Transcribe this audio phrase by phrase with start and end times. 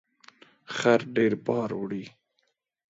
[0.75, 2.05] خر ډیر بار وړي